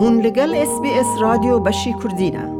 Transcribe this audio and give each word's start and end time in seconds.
هون 0.00 0.20
لگل 0.20 0.54
اس 0.54 0.80
بی 0.82 0.90
اس 0.90 1.06
رادیو 1.20 1.58
بشی 1.58 1.94
کردینه 2.02 2.58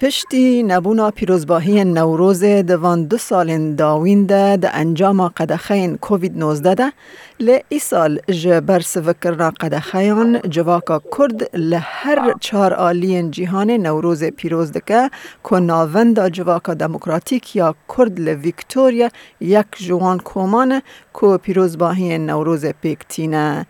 پشتی 0.00 0.62
نبونا 0.62 1.10
پیروزباهی 1.10 1.84
نوروز 1.84 2.44
دوان 2.44 3.04
دو 3.04 3.18
سال 3.18 3.74
داوین 3.74 4.26
ده 4.26 4.56
ده 4.56 4.70
انجام 4.74 5.28
قدخین 5.28 5.96
کووید 5.96 6.38
19 6.38 6.74
ده. 6.74 6.92
لی 7.40 7.60
ای 7.68 7.78
سال 7.78 8.20
جبر 8.28 8.80
سوکرنا 8.80 9.50
قدخیان 9.50 10.40
جواکا 10.40 11.02
کرد 11.18 11.56
لهر 11.56 12.34
چار 12.40 12.74
آلی 12.74 13.30
جیهان 13.30 13.70
نوروز 13.70 14.24
پیروز 14.24 14.72
دکه 14.72 15.10
که 15.50 15.56
ناوند 15.56 16.28
جواکا 16.28 16.74
دموکراتیک 16.74 17.56
یا 17.56 17.74
کرد 17.96 18.20
ل 18.20 18.28
ویکتوریا 18.28 19.08
یک 19.40 19.66
جوان 19.76 20.18
کومان 20.18 20.82
که 21.20 21.36
پیروزباهی 21.36 22.18
نوروز 22.18 22.66
پیکتینه. 22.66 23.66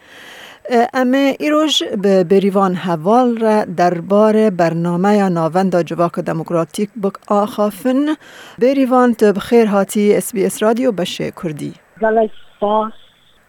امه 0.94 1.36
ایروش 1.40 1.82
به 1.82 2.24
بریوان 2.24 2.74
حوال 2.74 3.36
را 3.36 3.64
درباره 3.64 4.50
برنامه 4.50 5.28
ناوند 5.28 5.82
جواک 5.82 6.12
دموکراتیک 6.12 6.90
بک 7.02 7.12
آخافن. 7.28 8.06
بریوان 8.58 9.14
تب 9.14 9.38
خیر 9.38 9.66
هاتی 9.66 10.14
اس 10.14 10.32
بی 10.32 10.46
اس 10.46 10.62
رادیو 10.62 10.92
بشه 10.92 11.32
کردی. 11.42 11.74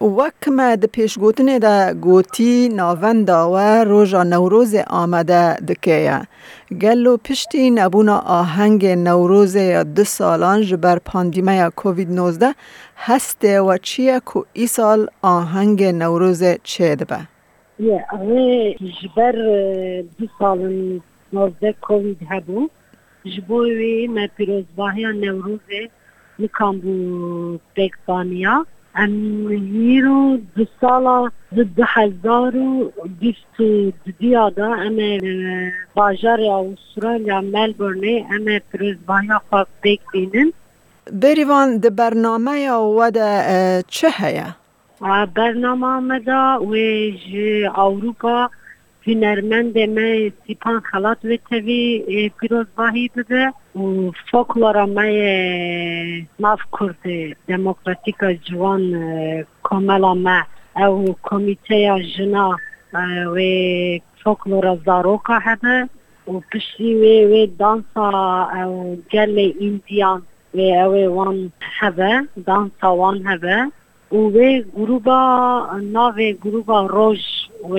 وکمه 0.01 0.65
د 0.81 0.85
پیشگوتنه 0.95 1.59
دا 1.59 1.75
گوتی 2.01 2.69
ناوند 2.69 3.29
و 3.29 3.55
روژا 3.91 4.23
نوروز 4.23 4.75
آمده 4.75 5.55
دکیه 5.67 6.17
گلو 6.81 7.17
پشتی 7.17 7.69
نبونا 7.69 8.17
آهنگ 8.17 8.85
نوروز 8.85 9.55
یا 9.55 9.83
دو 9.83 10.03
سالان 10.03 10.61
جبر 10.61 10.99
پاندیمه 10.99 11.69
کووید 11.69 12.11
19 12.11 12.55
هسته 12.97 13.61
و 13.61 13.77
چیه 13.77 14.21
که 14.33 14.43
ای 14.53 14.67
سال 14.67 15.07
آهنگ 15.21 15.83
نوروز 15.83 16.43
چه 16.63 16.95
دبه؟ 16.95 17.19
یه 17.79 18.05
اوه 18.11 18.75
جبر 19.01 19.35
دو 20.19 20.27
سال 20.39 20.59
نوزده 21.33 21.75
کووید 21.81 22.17
هبو 22.29 22.69
جبوی 23.25 24.07
ما 24.07 24.27
پیروزباهی 24.37 25.03
نوروز 25.05 25.59
نکام 26.39 26.79
بو 26.79 27.57
بکبانیا 27.75 28.65
أميرو 29.03 30.35
دي 30.55 30.67
الصالة 30.67 31.31
ضد 31.53 31.81
حزارو 31.81 32.91
ديفتو 33.21 33.91
دي 34.19 34.31
دا 34.57 34.73
أما 34.87 35.19
باجار 35.95 36.39
أستراليا 36.73 37.41
ملبورن 37.41 38.25
أما 38.35 38.61
ترزبايا 38.73 39.41
خاص 39.51 39.67
ديك 39.83 40.01
دينن 40.13 40.51
بریوان 41.11 41.77
د 41.83 41.95
برنامه 41.95 42.53
یا 42.59 42.77
و 42.79 43.09
د 43.17 43.19
چه 43.97 44.09
هیا؟ 44.19 44.47
برنامه 45.35 45.99
مدا 45.99 46.57
و 46.61 46.73
اروپا 47.83 48.49
هنرمند 49.07 49.77
ما 49.77 50.29
سیپان 50.47 50.79
خلات 50.79 51.17
و 51.25 51.37
توی 51.49 52.31
پیروزباهی 52.39 53.11
بده 53.15 53.53
و 53.75 54.11
فولکلورا 54.31 54.85
ما 54.85 55.01
ناف 56.39 56.59
کرد 56.79 57.35
دموکراتیک 57.47 58.15
جوان 58.45 58.83
کاملا 59.63 60.13
ما 60.13 60.41
او 60.75 61.15
کمیته 61.23 62.03
جنا 62.17 62.57
و 63.35 63.39
فولکلورا 64.23 64.77
زاروکا 64.85 65.39
هده. 65.39 65.89
و 66.27 66.39
پشتی 66.53 66.93
و 66.93 67.33
و 67.33 67.45
دانسا 67.59 68.49
او 68.55 68.97
گل 69.11 69.51
ایندیان 69.59 70.21
و 70.53 70.59
او 70.59 71.15
وان 71.15 71.51
هبه 71.61 72.21
دانسا 72.45 72.95
وان 72.95 73.27
هبه 73.27 73.71
و 74.11 74.15
و 74.15 74.61
گروبا 74.75 75.79
ناو 75.83 76.13
گروبا 76.43 76.85
روژ 76.85 77.19
و 77.69 77.77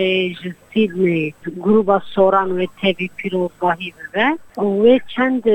سیدنی 0.75 1.35
گروبا 1.57 2.03
سوران 2.15 2.61
و 2.61 2.67
تیوی 2.81 3.11
پیروزگاهی 3.17 3.95
ببه 3.99 4.63
و 4.63 4.99
چند 5.17 5.47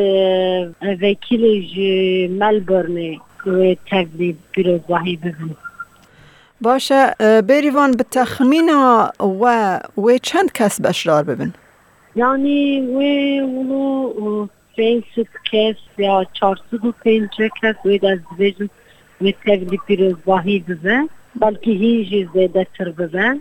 وکیل 1.02 2.32
ملبورن 2.40 3.16
و 3.46 3.76
تیوی 3.90 4.36
پیروزگاهی 4.52 5.16
ببه 5.16 5.56
باشه 6.62 7.16
بریوان 7.42 7.92
به 7.92 8.06
تخمین 8.12 8.70
و 8.70 9.08
و 9.98 10.18
چند 10.22 10.52
کس 10.52 10.82
بشرار 10.82 11.24
ببین؟ 11.24 11.54
یعنی 12.16 12.82
و 12.82 12.98
اونو 13.44 14.48
پینسد 14.76 15.28
کس 15.52 15.76
یا 15.98 16.26
چارسد 16.34 16.86
و 16.86 16.92
پینجه 17.04 17.50
کس 17.62 17.76
و 17.86 18.08
از 18.08 18.20
دیویژن 18.38 18.70
و 19.22 19.32
تیوی 19.46 19.78
پیروزگاهی 19.88 20.60
ببه 20.60 21.10
بلکه 21.36 21.72
هیچ 21.72 22.30
زیده 22.34 22.68
تر 22.78 22.90
ببه 22.90 23.40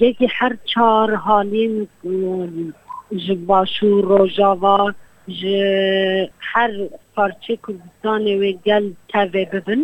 یکی 0.00 0.28
هر 0.30 0.56
چهار 0.64 1.14
حالین 1.14 1.88
ج 3.16 3.32
باشور 3.32 4.04
روژاوا 4.04 4.94
ج 5.28 5.46
هر 6.38 6.70
پارچه 7.14 7.58
کردستان 7.68 8.22
و 8.22 8.52
گل 8.52 8.92
تاوه 9.08 9.44
ببن 9.44 9.80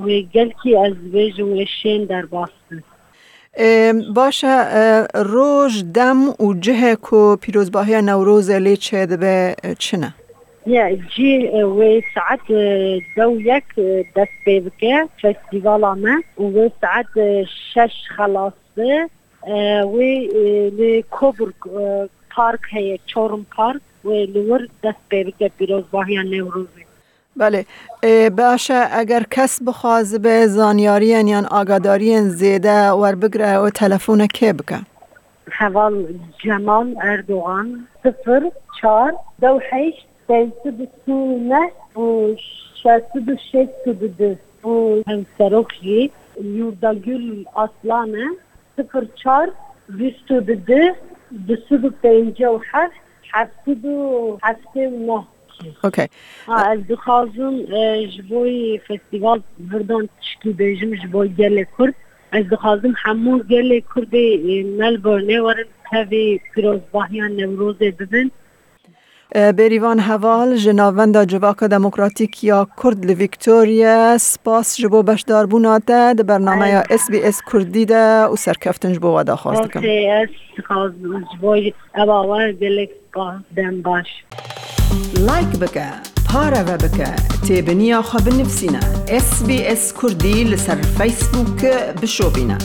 و 0.00 0.06
گل 0.34 0.50
کی 0.62 0.76
از 0.76 0.92
ویج 1.12 1.40
و 1.40 1.64
شین 1.82 2.04
در 2.04 2.26
باستن 2.26 2.82
باشه 4.14 4.66
روژ 5.14 5.84
دم 5.94 6.28
و 6.28 6.54
جه 6.60 6.96
کو 6.96 7.36
پیروزباهی 7.36 8.02
نوروز 8.02 8.50
لی 8.50 8.76
چه 8.76 9.06
به 9.06 9.54
چنه؟ 9.78 10.14
یا 10.68 10.96
جی 11.16 11.48
و 11.48 12.00
ساعت 12.14 12.46
دو 13.16 13.40
یک 13.40 13.64
دست 14.16 14.30
بیبکه 14.44 15.08
فستیوالا 15.22 15.94
ما 15.94 16.44
و 16.44 16.70
ساعت 16.80 17.06
شش 17.74 17.92
خلاصه 18.16 19.10
و 19.84 19.96
لکوبر 20.78 21.52
پارک 22.30 22.60
هی 22.70 23.00
چورم 23.06 23.46
پارک 23.56 23.80
و 24.04 24.08
لور 24.08 24.68
دست 24.84 24.96
بیبکه 25.08 25.50
پیروزباهی 25.58 26.16
نوروزی. 26.16 26.84
بله. 27.36 27.64
باشه 28.30 28.88
اگر 28.92 29.22
کس 29.30 29.62
بخواز 29.66 30.22
به 30.22 30.46
زانیاری 30.46 31.06
یا 31.06 31.46
آگاداری 31.50 32.20
زیده 32.20 32.90
ور 32.90 33.14
بگره 33.14 33.58
و 33.58 33.70
تلفون 33.70 34.26
که 34.26 34.52
بکه 34.52 34.78
حوال 35.50 36.06
جمال 36.44 36.96
اردوغان 37.02 37.86
صفر 38.02 38.50
چار 38.80 39.12
دو 39.40 39.60
حیش 39.72 39.94
سیسد 40.28 40.88
سونه 41.06 41.70
و 41.96 42.34
شسد 42.74 43.34
شست 43.52 43.88
دو 43.88 44.68
و 44.68 45.02
همسروخی 45.06 46.10
یورداگل 46.42 47.44
اصلانه 47.56 48.26
صفر 48.76 49.06
چار 49.22 49.52
بیست 49.88 50.30
و 50.30 50.40
ده 50.40 50.94
دوست 51.48 51.72
و 51.72 51.90
پنجه 52.02 52.48
و 52.48 52.60
هفت 52.72 52.94
هفتاد 53.32 53.84
و 53.84 54.38
هفته 54.42 54.88
و 54.88 55.16
نه 55.16 55.24
اوکی 55.84 56.06
از 56.48 56.78
دخوازم 56.88 57.62
جبوی 58.06 58.78
فستیوال 58.78 59.42
بردان 59.58 60.08
تشکی 60.20 60.52
بیجم 60.52 60.94
جبوی 60.94 61.28
گل 61.28 61.64
کرد 61.78 61.94
از 62.32 62.48
دخوازم 62.48 62.94
همون 62.96 63.38
گل 63.50 63.80
کرد 63.94 64.14
ملبورنه 64.78 65.40
ورن 65.40 65.64
تاوی 65.90 66.40
پیروزباهیان 66.54 67.32
نوروز 67.32 67.76
ببین 67.78 68.30
بریوان 69.34 70.00
حوال 70.00 70.56
جناوند 70.56 71.24
جواک 71.24 71.64
دموکراتیک 71.64 72.44
یا 72.44 72.66
کرد 72.82 73.04
لویکتوریا 73.06 74.18
سپاس 74.20 74.76
جبو 74.80 75.02
بشدار 75.02 75.46
بوناته 75.46 76.14
ده 76.14 76.22
برنامه 76.22 76.68
یا 76.68 76.82
اس 76.90 77.10
بی 77.10 77.22
اس 77.22 77.42
کردی 77.52 77.84
ده 77.84 78.24
و 78.24 78.36
سرکفتن 78.36 78.92
جبو 78.92 79.18
ودا 79.18 79.36
خواست 79.36 79.62
کم. 79.72 79.80
لایک 85.26 85.48
بکه 85.60 85.84
پاره 86.32 86.62
و 86.62 86.76
بکه 86.76 87.14
تیبنیا 87.48 88.02
خواب 88.02 88.28
نفسینا 88.28 88.80
اس 89.08 89.46
بی 89.46 89.66
اس 89.66 89.94
کردی 90.02 90.44
لسر 90.44 90.74
فیسبوک 90.74 91.64
بشو 92.02 92.30
بینه 92.30 92.58